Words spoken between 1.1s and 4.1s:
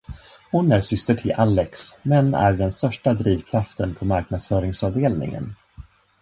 till Alexs, men är den största drivkraften på